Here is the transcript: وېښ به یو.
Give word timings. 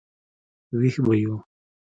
وېښ 0.79 0.95
به 1.05 1.13
یو. 1.21 1.35